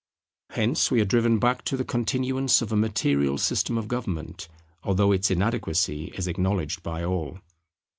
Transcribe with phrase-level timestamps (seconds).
[0.49, 4.47] Hence we are driven back to the continuance of a material system of government,
[4.81, 7.37] although its inadequacy is acknowledged by all.